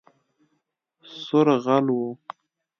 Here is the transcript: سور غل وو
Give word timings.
سور 1.25 1.45
غل 1.63 1.85
وو 1.95 2.03